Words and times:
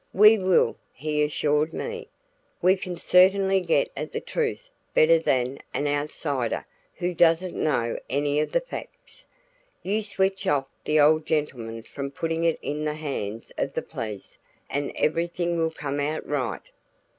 "We 0.15 0.35
will!" 0.39 0.77
he 0.91 1.21
assured 1.21 1.73
me. 1.73 2.07
"We 2.59 2.75
can 2.75 2.97
certainly 2.97 3.59
get 3.61 3.91
at 3.95 4.11
the 4.13 4.19
truth 4.19 4.67
better 4.95 5.19
than 5.19 5.59
an 5.75 5.85
outsider 5.85 6.65
who 6.95 7.13
doesn't 7.13 7.53
know 7.55 7.99
any 8.09 8.39
of 8.39 8.51
the 8.51 8.61
facts. 8.61 9.25
You 9.83 10.01
switch 10.01 10.47
off 10.47 10.65
the 10.85 10.99
old 10.99 11.27
gentleman 11.27 11.83
from 11.83 12.09
putting 12.09 12.45
it 12.45 12.57
in 12.63 12.83
the 12.83 12.95
hands 12.95 13.51
of 13.59 13.73
the 13.75 13.83
police 13.83 14.39
and 14.71 14.91
everything 14.95 15.59
will 15.59 15.69
come 15.69 15.99
out 15.99 16.27
right." 16.27 16.71